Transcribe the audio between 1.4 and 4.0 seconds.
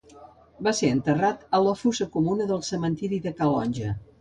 a la fossa comuna del cementiri de Calonge.